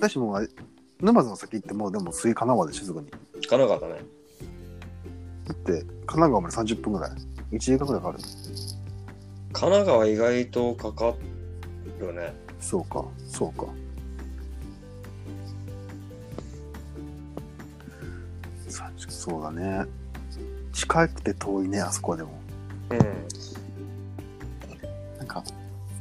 [0.00, 0.48] 私もあれ
[0.98, 4.02] 沼津の先行ってもうでも次神奈川でしょすぐに神奈川だね。
[5.46, 7.10] だって神奈川まで30分ぐらい
[7.52, 8.24] 1時間ぐらいかかる
[9.52, 11.14] 神奈川意外とかか
[11.98, 12.32] るよね。
[12.60, 13.66] そうかそうか
[18.68, 19.84] 30そうだね
[20.72, 22.40] 近くて遠いねあそこはでも
[22.90, 22.98] うん。
[25.18, 25.44] なんか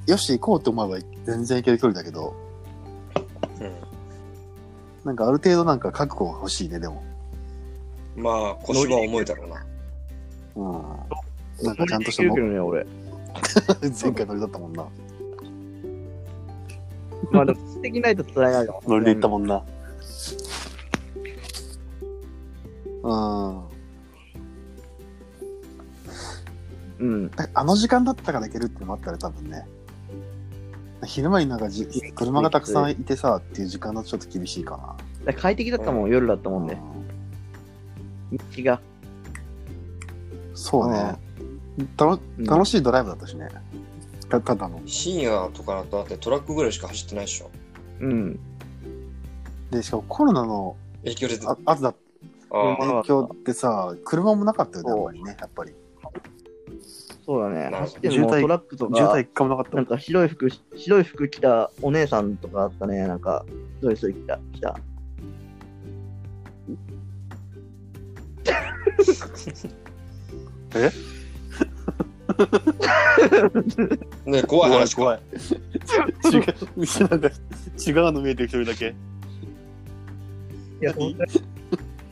[0.08, 2.49] よし行こうと思えば全然行ける距離だけど
[5.06, 7.04] なんかある程度なんか覚悟が欲しいねでも
[8.16, 8.24] うん。
[8.24, 9.66] まあ、腰は重いだろうな。
[10.56, 12.86] うんなんかちゃんとしたも乗りできるけどね、俺。
[14.02, 14.86] 前回乗りだったもんな
[17.32, 18.82] まあでも、できないと辛いなよ。
[18.88, 19.64] 乗りで行ったもんな
[23.04, 23.70] うん
[27.00, 27.32] うん。
[27.54, 29.66] あの時間だったから行けるってのもあったら多分ね
[31.06, 34.98] 昼間になんかじ車がたくさんいてさっていう時間だとちょっと厳しいかなだか
[35.32, 36.82] ら快適だったもん、夜だったもんね。
[38.32, 38.82] 道が。
[40.54, 41.18] そうね。
[41.96, 43.48] 楽しいドライブだったしね。
[44.30, 44.82] たただの。
[44.86, 47.50] 深夜とかだとだってトラックぐらいしか走ってないでしょ。
[48.02, 48.40] うん。
[49.72, 51.40] で、しかもコロナの影響で。
[51.48, 51.94] あ後だ
[52.52, 55.74] ああ影響ってさ、車もなかったよね、あんまりね、やっぱり。
[57.30, 57.70] そうだね。
[57.78, 59.78] 走ってるも渋滞トラックとか渋滞一、回もなかった。
[59.78, 63.06] なんか白い服、白い服着たお姉さんとかあったね。
[63.06, 63.46] なんか、
[63.82, 64.80] ドレス着た、着た。
[74.26, 75.02] ね、怖い話か。
[75.02, 75.22] 怖い。
[76.34, 76.44] 違う、
[77.10, 78.96] なんか違うの見えてる一人だけ。
[80.82, 81.30] いや、そんぐらい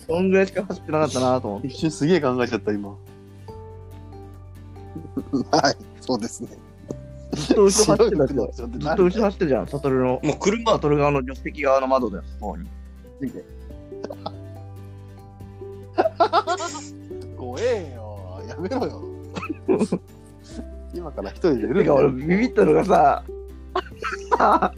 [0.06, 1.68] そんぐらいしか走ってなかったなと思って。
[1.70, 2.96] 一瞬すげえ考えちゃった、今。
[5.52, 6.50] はい、そうですね。
[7.34, 8.52] ずっと後ろ走ってたじゃん。
[8.52, 9.68] ずっと後ろ走ってたじゃん。
[9.68, 12.24] サトルの、もう車サ、トル側の助手席側の窓だよ。
[12.40, 12.68] 方に。
[13.20, 13.44] ついて。
[17.38, 18.42] 怖えよ。
[18.48, 19.04] やめろよ。
[20.94, 22.10] 今から一人でいるか俺。
[22.12, 23.24] ビビったのがさ、
[24.38, 24.74] サ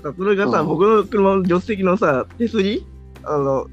[0.00, 2.84] トルがさ、うん僕の車の助手席のさ、手すり？
[3.22, 3.66] あの、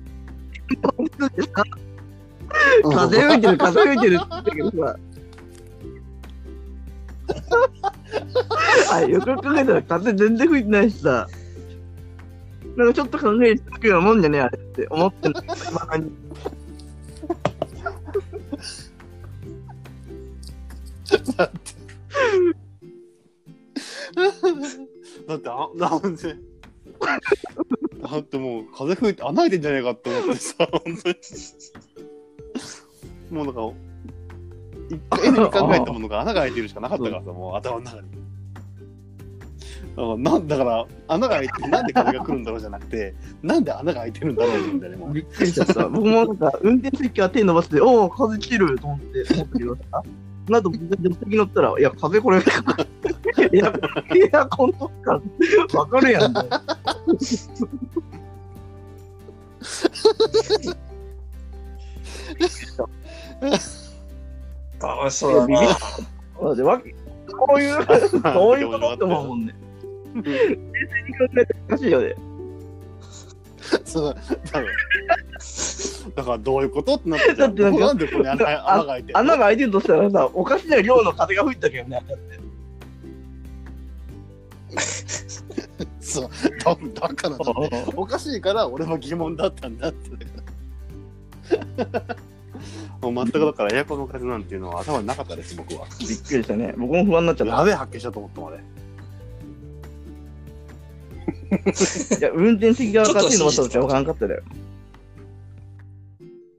[2.92, 4.98] 風吹いてる、風吹いてるって言ったけどさ。
[8.94, 11.28] あ、よくよく考えたら風全然吹いてないしさ。
[12.76, 16.12] なんかちょっと考えつくようなもんじゃねえあれって思ってんの今に。
[25.28, 26.36] だって、あ、なんで？
[28.02, 31.16] だってもう風吹いて穴開いてんじゃねえかって思ってさ、本当に。
[33.32, 33.62] もうなんか、
[34.90, 38.08] 一回に考えたものが 穴が開いてるしかなかったからさ、もう頭の中に。
[39.96, 45.88] だからなんだから穴が開いてなんで風が来るんだろうじゃなくてなんで穴が開いてるんだろうみたいなもうびっくりしちゃった。
[45.88, 49.82] 僕もなんか、運転席から手伸ばして、おお、風来てると思って思ったけどさ、
[50.46, 52.42] その後僕が助手席乗ったら、いや、風これ、エ
[53.62, 53.74] ア
[54.16, 55.22] エアコンとか、
[55.74, 56.40] わかるやん、ね。
[64.82, 65.62] 楽しそうだな。
[65.62, 65.78] だ
[66.52, 66.96] ってわけ
[67.38, 67.86] こういう、
[68.34, 69.56] こういうことって思うもんね。
[70.16, 72.16] 冷静に考えておかしいよね。
[73.84, 74.16] そう
[74.52, 74.70] 多分
[76.16, 79.20] だからどういうことってなってだってなんかなんでここに穴穴が開いてるの？
[79.20, 82.04] 穴が開いてるとしたらさ、おかしな量の風が吹いたけどね。
[86.00, 86.30] そう
[86.64, 87.46] だだからだ
[87.96, 90.12] おかしいから俺も疑問だったんだって
[93.12, 96.74] もう全くだからエアコンの風なんていうのは頭になかったです僕はびっくりしたね。
[96.78, 97.56] 僕も不安になっちゃった。
[97.56, 98.64] やべえ発見したと思ったもんあれ
[102.20, 104.42] いや、運転席側から手伸ばしたとしからんかったよ。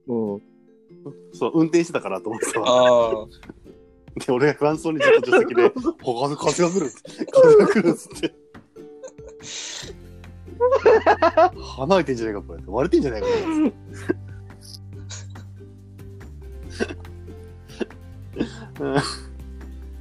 [0.09, 0.43] うん。
[1.33, 3.27] そう運転してたからと思ってたわああ。
[4.25, 5.69] で俺が不安そうにずっと助手席で
[6.03, 6.91] 「ほ風風が来る」
[7.31, 8.35] 風が来る」っつって
[11.79, 13.73] 穴開いてんじゃないかこれ割れてんじゃないかこれ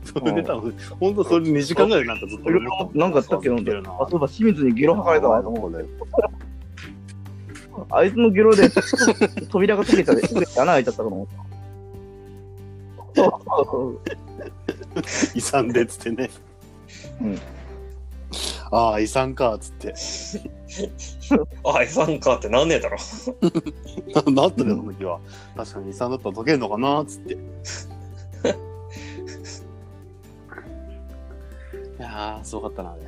[0.05, 2.51] それで多分本当それ2時間ぐらいなんかずっと
[2.93, 4.09] なんかあったっけなんだよなあ、そう。
[4.13, 5.43] いえば清水にゲロ吐かれたわ。
[7.89, 8.69] あいつのゲロで
[9.49, 10.21] 扉が溶けたで、
[10.57, 11.45] 穴開いちゃったかと思った。
[15.35, 16.29] 遺産でっつってね、
[17.21, 17.39] うん。
[18.71, 19.95] ああ遺産かっつって。
[21.65, 22.97] あ、遺産かってなんねえだろ。
[24.33, 25.19] ななったねその時は。
[25.55, 27.37] 確かに遺産だったら解けるのかなっつって
[31.99, 33.03] いやーすごかったなあれ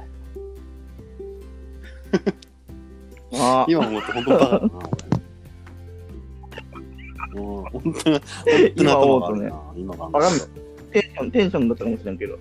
[3.39, 5.17] あ今思って本当バカだな、俺。
[7.37, 8.21] も う本当に、本
[8.75, 9.61] 当に頭が悪いな。
[9.75, 10.09] 今あ。
[10.09, 10.47] わかんない。
[10.91, 12.39] テンション、テンションだったかもしれんけど。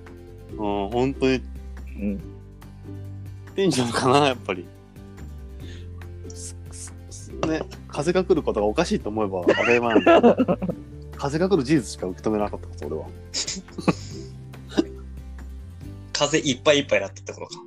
[0.52, 0.58] うん、
[0.90, 1.42] 本当に
[2.00, 2.20] うん。
[3.54, 4.66] テンションかな、やっぱり。
[6.28, 6.56] す
[7.10, 10.58] すね、風が来ることがおかしいと思えば、あれは、
[11.16, 13.06] 風が来る事実しか受け止めなかったから、俺は。
[16.18, 17.60] 風いっぱいいっぱいだったってことか。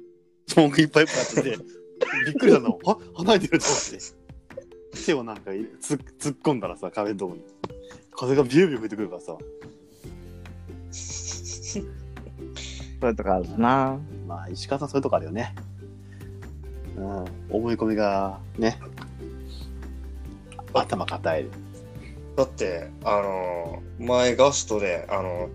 [0.55, 1.49] 文句いっぱいいっぱいあってて、
[2.25, 2.79] びっくりしたんだもん。
[2.85, 3.99] あ離れてると思って。
[5.05, 7.43] 手をなんかつ突っ込んだらさ、壁のとこに。
[8.11, 9.37] 風がビュービュー吹いてくるからさ。
[12.99, 13.97] それとかあるな。
[14.27, 15.55] まあ、石川さんそういうとこあるよね。
[16.97, 18.77] うん、思い込みがね、
[20.73, 21.45] 頭固い。
[22.35, 25.49] だって、あの、前ガストで、あの、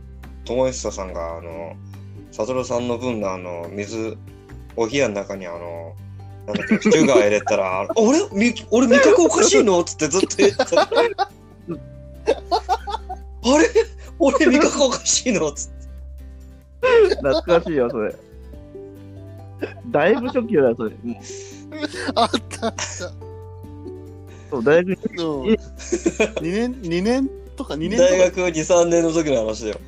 [0.44, 1.76] 友久さんが、あの、
[2.42, 4.18] 悟さんの分のあの、水、
[4.76, 5.94] お冷やの中にあの、
[6.46, 9.82] なんだっけ、シュガー入れたら、 あ俺、み俺味覚おかしいの？
[9.84, 10.82] つってずっと言ってた。
[10.82, 10.88] あ
[13.58, 13.68] れ？
[14.18, 15.52] 俺味覚おかしいの？
[15.52, 15.74] つって。
[17.16, 18.14] 懐かしいよ、それ。
[19.90, 20.90] だいぶ初期だよ、それ。
[21.02, 21.16] もう
[22.16, 22.84] あったあった。
[24.50, 24.96] そう、大学に
[25.56, 25.58] 2
[26.42, 29.80] 年、2年とか2年とか大学2、3年の時の話だよ。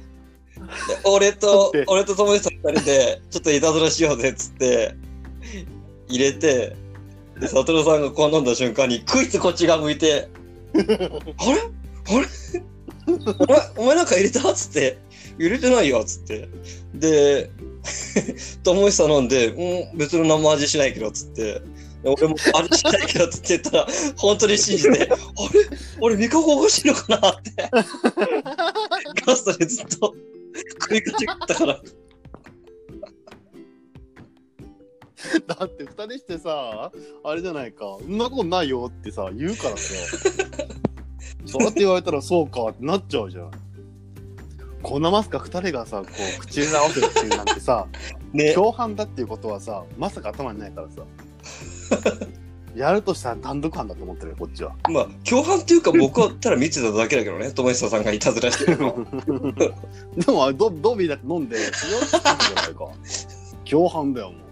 [0.88, 4.94] で 俺と俺と友達2人で、ちょっといたずらしようぜっつって、
[6.08, 6.76] 入れて、
[7.40, 10.28] で、悟さんがこう飲んだ瞬間に、クイズこっち側向いて、
[10.75, 10.88] あれ？
[10.88, 12.62] あれ？
[13.08, 14.99] お前、お前なんか入れたっつって、
[15.38, 16.49] 入れてないよっつって。
[16.94, 17.50] で、
[18.64, 21.61] 友久飲んで、うん、別に何も味しないけどっつって、
[22.05, 23.87] 俺も味しないけどっつって言ったら、
[24.17, 25.19] 本当に信じて、あれ？
[26.00, 27.52] 俺味覚おかしいのかなって。
[29.26, 30.14] ガストでずっと
[30.87, 31.81] 繰り返しったから。
[35.47, 36.93] だって2人してさ、
[37.25, 39.94] あれじゃないか、そんなことないよってさ、言うからさ、
[41.47, 43.50] そうやって言われたらそうかってなっちゃうじゃん。
[44.83, 47.88] こんなまさか2人がさ、こう、口に合わせるっていうなんてさ、
[48.33, 48.53] ね。
[48.55, 51.03] 共犯だっていうことはさ、まさか頭にないからさ、
[52.76, 54.75] やるとしたら単独犯だと思ってるよ、こっちは。
[54.90, 58.94] まあ、共犯っていうか僕はただ見てただけだけどね、友久さんがいたずらしてるの。
[60.17, 62.88] でもド、ドビーだって飲んで、強いじゃないか。
[63.69, 64.46] 共犯だよ、もう。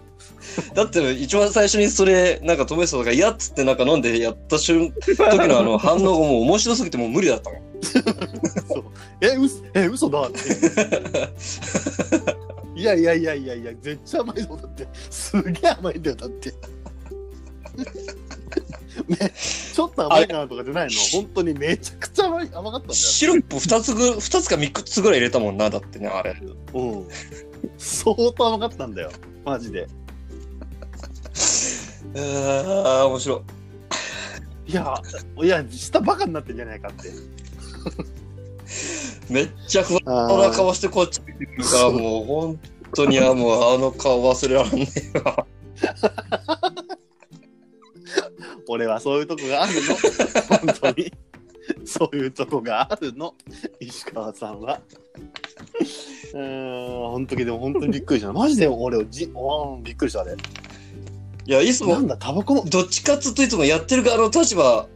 [0.73, 5.15] だって一番最初にそれ、なんか友久さんが嫌っつってなんか飲んでやった瞬時
[5.47, 7.61] のあの反応がもう面白すぎてもう無理だったもん。
[9.21, 10.39] え、うそ、え、嘘だって。
[12.75, 14.87] いやいやいやいやいや、絶対甘いぞ、だって。
[15.09, 16.53] すげえ甘いんだよ、だって。
[19.07, 19.31] ね、
[19.73, 20.91] ちょっと甘いかなとかじゃないの？
[21.11, 22.93] 本当にめちゃくちゃ甘い甘かったんだよ。
[22.93, 26.35] シロップ2つぐ、2つか3つぐらい入れたもんな、だってね、あれ。
[26.73, 27.07] うん。
[27.77, 29.11] 相当甘かったんだよ。
[29.43, 29.87] マジで。
[32.15, 33.43] ああ、面白
[34.67, 34.71] い。
[34.71, 35.01] いや、
[35.43, 37.11] いや、下バカになってんじゃないかって。
[39.29, 42.59] めっちゃ不安あな顔してこっち見てくるから、もう本
[42.95, 45.45] 当に、あもうあの顔忘れられねえわ。
[48.67, 49.95] 俺はそういうとこがあるの？
[50.59, 51.13] 本当に？
[51.83, 53.33] そういうとこがあるの？
[53.79, 54.79] 石川さんは？
[56.33, 58.33] うーん、本当にでも本当にびっくりした。
[58.33, 58.67] マジで？
[58.67, 60.35] 俺じ、おーびっくりしたあれ。
[61.47, 62.65] いや、いつもなんだ、タバコの。
[62.65, 64.87] どっちかっつうといつもやってる側の立場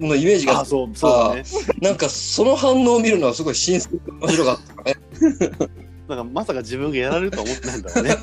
[0.00, 1.44] のイメージがあ、そう、そうだね。
[1.82, 4.96] なんかその反応を見るのはすごい新鮮で面白かったね。
[6.08, 8.16] なんかまさか自分がやられるとは思ってないんだろうね。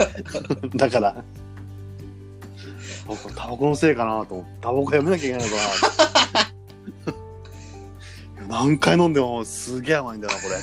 [0.75, 1.23] だから。
[3.05, 5.61] 僕タバコのせいかなと思って、タバコやめなきゃいけないのか
[7.11, 7.15] な。
[8.49, 10.55] 何回飲んでもすげえ甘いんだよな、これ。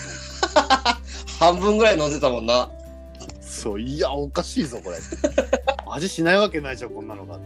[1.38, 2.70] 半分ぐらい飲んでたもんな。
[3.40, 4.96] そう、いや、おかしいぞ、これ。
[5.90, 7.38] 味しないわけないじゃん、こんなのが。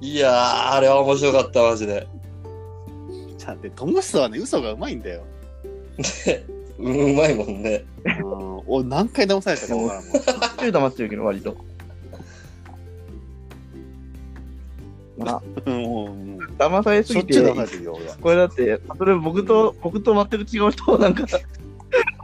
[0.00, 2.06] いやー、あれは面白かった、マジで。
[3.36, 5.22] じゃあね、友久はね、嘘がうまいんだよ。
[6.78, 7.84] うん、うまいもんね。
[8.04, 10.12] うん、俺何回騙されたか分からんもん。
[10.58, 11.56] 中黙ってるけど、割と。
[15.24, 17.40] まあ、うんうんうん騙されすぎて。
[18.20, 21.24] これだって、それ僕と、僕と全く違う人をなんか、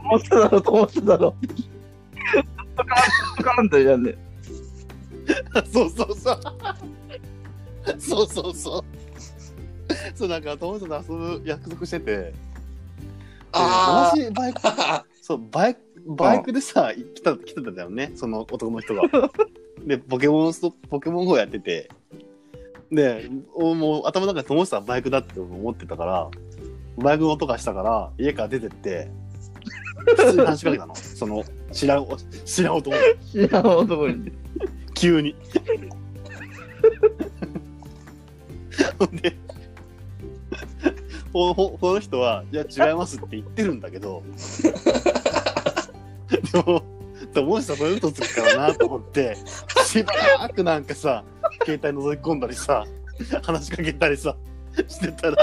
[0.03, 1.47] 思ってただろうと思ってただろう。
[5.71, 6.39] そうそうそう。
[7.99, 8.83] そうそうそう。
[10.15, 12.33] そう、なんか友達と遊ぶ約束してて、
[13.51, 14.61] あ同じバイク、
[15.21, 19.03] そう、バイク、バイクでさ、来た、来てたんだよね、その男の人が。
[19.85, 21.89] で、ポケモンスト、ポケモン GO やってて、
[22.91, 26.29] で、おもう頭の中で友達はバイクだって思ってたから、
[26.97, 29.09] バイクの音がしたから、家から出てって、
[30.05, 30.95] 普通に話しかけたの。
[30.95, 32.07] その、知らん、
[32.45, 33.01] 知らん男に、
[33.31, 34.31] 知らん男に。
[34.93, 35.35] 急に。
[38.97, 39.35] ほんで、
[41.33, 44.23] ほほこの人は、いや、違いますって言ってるんだけど、
[46.51, 46.83] でも、
[47.33, 49.37] 友下そういうことつくからなと思って、
[49.85, 51.23] しばらくなんかさ、
[51.67, 52.85] 携帯覗き込んだりさ、
[53.43, 54.37] 話しかけたりさ、
[54.87, 55.37] してたら、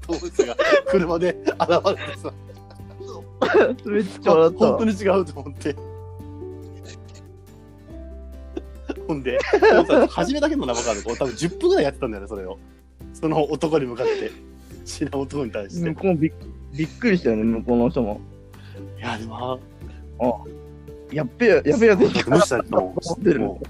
[0.00, 2.32] 友下が車で現れてさ、
[3.84, 4.84] めっちゃ笑ったわ本当。
[4.86, 5.76] に違うと思って。
[9.06, 9.38] ほんで、
[10.08, 12.58] 初めだけの生カード、多分10分ぐらいやってたんだよね、それを。
[13.12, 14.30] その男に向かって、
[14.86, 15.90] 知らん男に対して。
[15.90, 16.32] 向こうもびっ
[16.72, 18.22] びっくりしたよね、向こうの人も。
[18.96, 19.60] いや、でも、
[21.14, 22.08] やっべえ、やべえやべえ。
[22.26, 22.84] 無視されたもん。
[22.98, 23.60] 思ってるも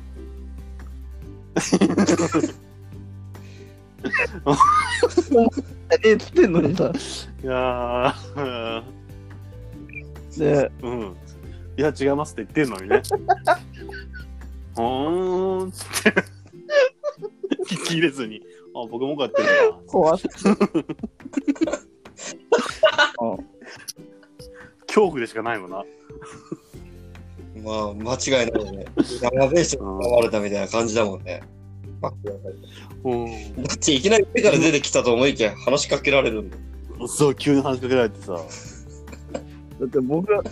[6.05, 6.85] え えっつってんのにさ。
[6.87, 6.93] う
[7.43, 8.83] いやー、
[10.39, 11.17] で、うん。
[11.77, 13.03] いや、違いますって言ってんのにね。
[14.75, 16.15] ほーんっつって。
[17.65, 18.43] 聞き入れずに、
[18.75, 19.79] あ、僕もこうやってるな。
[19.87, 20.29] 怖す
[24.87, 25.85] 恐怖でしかないもんな。
[27.65, 28.85] まあ、間違いないよね。
[29.23, 31.43] 長ベーションが生まれたみたいな感じだもんね。
[32.01, 32.39] バックヤー
[33.05, 33.63] うん。
[33.63, 36.57] だっていきなり上から出てきたと思いきや話しかけられるんだ。
[37.09, 38.33] そう、急に話しかけられてさ。
[39.81, 40.43] だって僕が、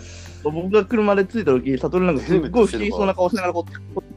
[0.43, 4.13] 僕が車で着いた時、悟なんかすっごい不思議そうな顔しながらこう、こう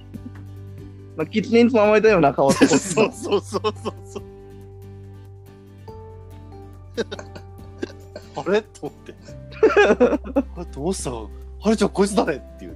[1.18, 3.72] なんかキツネにつままれたような顔してそう そうそうそう
[4.04, 4.22] そう。
[8.36, 8.62] あれ？
[8.62, 9.14] と思って。
[10.56, 11.26] あれ、友下が、
[11.62, 12.75] あれ、じゃあこいつ誰っていう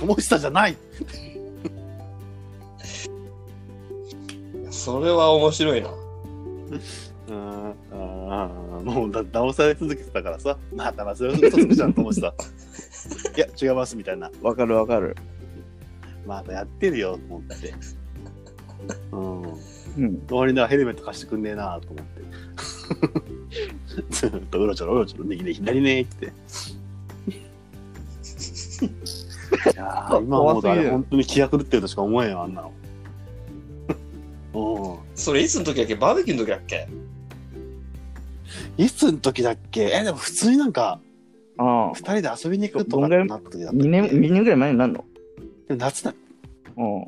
[0.00, 0.76] 友下じゃない
[4.70, 5.90] それは面白いな。
[7.28, 10.56] うん、あーもうだ、騙され続けてたからさ。
[10.74, 12.28] まあ、騙され嘘つくじゃん、友下。
[12.28, 14.30] いや、違います、みたいな。
[14.42, 15.16] わかるわかる。
[16.26, 17.74] またやってるよ、と思って。
[19.12, 19.42] うん。
[19.42, 20.26] うん。
[20.26, 22.20] 終わりなヘルメット貸してくんねえなと思って。
[24.10, 26.32] ずっとうろちょろうろちょろ、右で左ねって。
[29.66, 32.72] いやー 今思うとあれ本当に気が狂ってるとしか思えんよ、あんなの。
[34.54, 34.98] うん。
[35.14, 35.94] それいつの時だっけ？
[35.96, 36.88] バーベキューの時だっけ？
[38.78, 39.90] いつの時だっけ？
[39.92, 41.00] え、でも普通になんか、
[41.58, 41.94] ああ。
[41.94, 45.04] 二人で遊びに行くとかってなった時だったっけ？2年、二年ぐらい前になるの？
[45.68, 46.14] でも夏だ。
[46.76, 47.02] うん。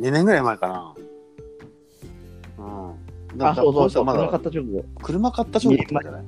[0.00, 0.94] 2年ぐらい前かな。
[2.58, 3.38] うん。
[3.38, 4.04] だあ、そうそうそう。
[4.04, 4.84] まだ車買った直後。
[5.02, 6.24] 車買った直後じゃない？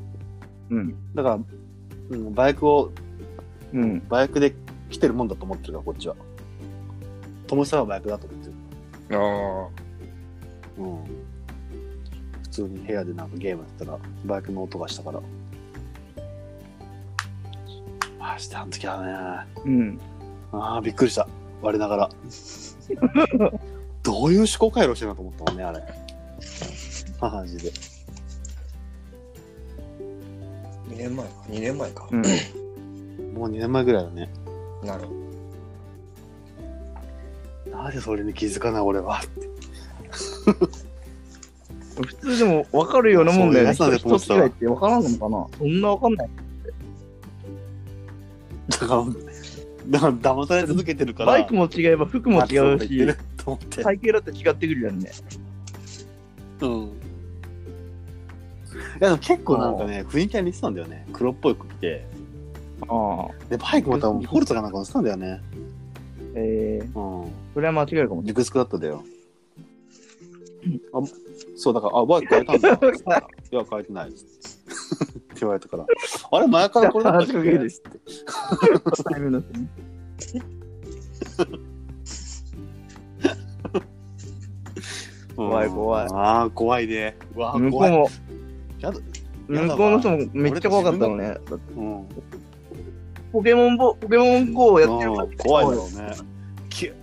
[0.70, 0.94] うん。
[1.14, 1.38] だから、
[2.10, 2.90] うん、バイクを
[3.74, 4.02] うん。
[4.08, 4.54] バイクで
[4.90, 6.16] 来てるもんだと思ってるから、こっちは。
[7.46, 8.48] 友さんはバイクだと思って
[9.10, 9.18] る。
[9.18, 9.68] あ
[10.78, 11.04] うん。
[12.42, 15.20] 普通に部屋でなんかゲームやってたら、バイクの音がしたから。
[18.18, 20.00] マジであの時はね、うん。
[20.52, 21.28] ああ、びっくりした。
[21.62, 22.10] 我ながら。
[24.02, 25.82] どういう思考回路してるのと思ったもんね、あれ。
[27.20, 27.70] マジで。
[30.88, 31.32] 2年前か。
[31.48, 32.08] 2年前か。
[32.10, 32.22] うん。
[33.34, 34.28] もう2年前ぐらいだね。
[34.82, 35.14] なるほ
[37.70, 37.76] ど。
[37.76, 39.20] なぜそれに気づかない俺は。
[41.96, 43.74] 普通でも分かるようなもんだよね。
[43.74, 46.28] そういうやつなんだと思ってたわ一つ違いって分からんのかなそんな分かんない。
[48.68, 49.04] だから、
[49.88, 51.32] だから騙され続けてるから。
[51.32, 53.06] バイクも違えば服も違うし。
[53.70, 55.10] 体型だって違ってくるよね。
[56.60, 56.70] うん。
[56.70, 56.88] い
[59.00, 61.06] やでも結構なんかね、雰囲気は似てたんだよね。
[61.12, 62.04] 黒っぽい服着て。
[62.88, 63.48] ああ。
[63.48, 65.40] で、バイクも多分フォルツァかなんか乗ってたんだよね。
[66.34, 67.32] えー、うん。
[67.54, 69.02] それは間違いかもしリクスクだったんだよ。
[70.92, 71.00] あ、
[71.56, 72.68] そう、だから、あ、バイク変えたんだ。
[73.52, 74.08] いや、変えてない。
[74.10, 74.20] って
[75.40, 75.86] 言われたから。
[76.30, 77.32] あれ、前からこれだったっけ？
[77.32, 77.90] 話しか
[78.60, 79.42] けるつってれない。
[85.36, 87.16] 怖い怖いああ、怖いね。
[87.34, 87.90] うわ向こう。
[87.90, 88.08] も、
[89.48, 91.36] 向こうの人もめっちゃ怖かったのね。
[91.76, 92.08] うん。
[93.32, 96.16] ポケモンボ、ポケモン GO をやってるうん怖いだろうね。
[96.68, 96.96] キュッ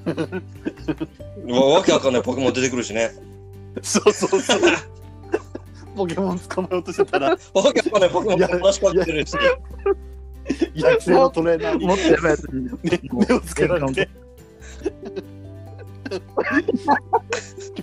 [1.52, 3.10] わわけわかんないポケモン出てくるしね。
[3.82, 4.60] そうそうそう。
[5.96, 9.36] ポケモン捕まえようとしてたら、わけわかんないポケモンいや話しかけてるし。
[10.74, 12.64] 野生のトレーナーにもっとやばいやつに。
[12.64, 14.08] ね目をつけられて。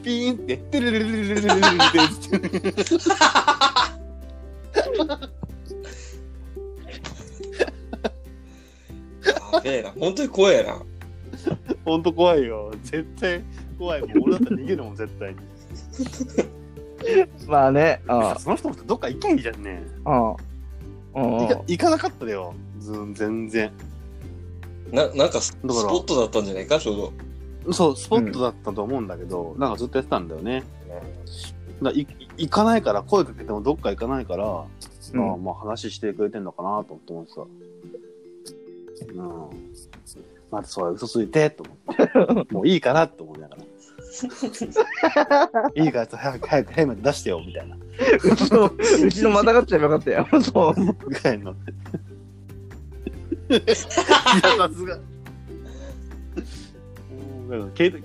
[0.04, 1.62] ピーンって、テレレレレレレレレレっ
[5.22, 5.37] て。
[9.68, 9.92] やべえな。
[10.00, 10.82] 本当に怖えな。
[11.86, 12.72] ほんと怖いよ。
[12.84, 13.44] 絶対
[13.78, 14.02] 怖い。
[14.02, 15.38] もう俺だったら逃げるもん、絶対に。
[17.48, 19.84] まあね、あその人もどっか行けんじゃんね。
[20.06, 20.36] あ、あ
[21.16, 22.54] あ、行か行かなかったよ。
[22.80, 23.72] ずん全然。
[24.92, 27.14] ななんかススだからポットだったんじゃないか、ちょう
[27.66, 27.74] ど。
[27.74, 30.64] そう、スポットだったと思うんだけど、なんかずっとやってたんだよね。
[31.82, 32.08] だい
[32.38, 37.42] 行かないから、声かけてもどっか行かないから、うんああまあ話してくれてんのかなと思ってさ。
[39.06, 39.50] うん。
[40.50, 42.54] またそう嘘ついてと思って。
[42.54, 43.64] もういいかなと思いながら。
[45.76, 47.78] いいから早く早くヘルメット出してよみたいな
[48.24, 50.28] うちの、うちのまたがっちゃえばよかったよ。
[50.42, 50.74] そう。
[50.74, 51.54] ぐらいの。
[53.74, 55.00] さすが。
[57.76, 58.04] 携帯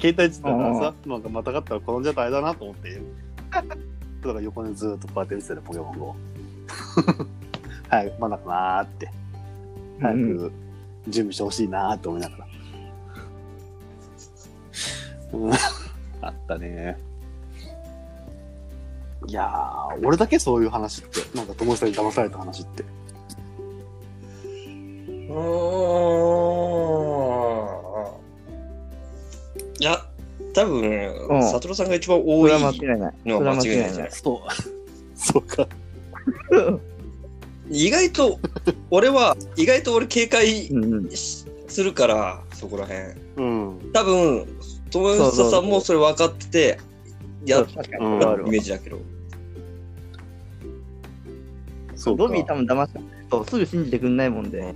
[0.00, 3.00] 携帯つったからさ、なんかまたがったら転んじゃったらあれだなと思って。
[3.50, 6.16] だから横にずっとこうやって見てたらポケモンを。
[7.88, 9.10] 早く、まだかなーって。
[10.00, 10.52] 早く
[11.08, 12.46] 準備してほしいなーって思いながら。
[15.32, 15.52] うん
[16.20, 16.98] あったね。
[19.26, 22.82] いやー、俺だけそういう話って、なんか友達さんに騙された話って。
[25.28, 25.34] うー
[29.78, 29.78] ん。
[29.80, 30.04] いや、
[30.54, 30.80] 多分、
[31.28, 33.12] うんサトルさんが一番そ多いれは間違いない。
[33.22, 34.10] それのはは間間違いなじゃない違いないい。
[34.12, 34.38] そう。
[35.14, 35.68] そうか。
[37.70, 38.38] 意外と、
[38.90, 40.70] 俺は、意外と俺警戒
[41.68, 43.16] するから、そこらへん。
[43.36, 43.92] うん。
[43.92, 44.46] 多分、
[44.90, 46.78] 友達さんもそれ分かってて、
[47.44, 48.06] やっ確かに。
[48.06, 48.98] うんそれはあるわイメージだけど。
[51.94, 52.24] そうか。
[52.24, 53.00] ドビー多分騙した。
[53.30, 54.74] そう、すぐ信じてくんないもんで。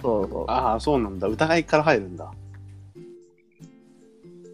[0.00, 0.44] そうそう。
[0.48, 1.28] ああ、そうなんだ。
[1.28, 2.30] 疑いから入るんだ。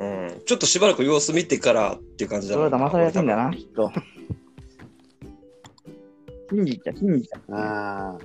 [0.00, 0.42] うん。
[0.46, 3.50] ちょっとしばらく様子見てからっていう感じだそれは騙されやすいんだな。
[3.50, 3.92] な、きっと。
[6.50, 7.38] 信じちゃ、信じちゃ。
[7.54, 8.18] ああ。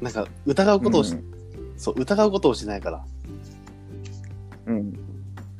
[0.00, 1.16] なんか、疑うことをし、
[1.76, 3.04] そう、疑うことをしないから、
[4.66, 4.92] うん。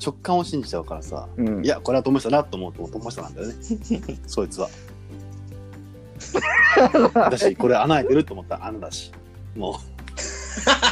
[0.05, 1.65] 直感を信じちゃうからさ、うん。
[1.65, 3.55] いや、これは友達だなと思うと友達なんだよね。
[4.27, 4.69] そいつは。
[7.31, 9.13] だし、これ穴開いてると思ったら穴だし。
[9.57, 9.75] もう。